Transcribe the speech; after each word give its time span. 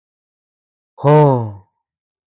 Joo. 1.01 1.37